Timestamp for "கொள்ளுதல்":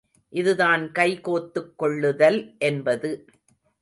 1.77-2.55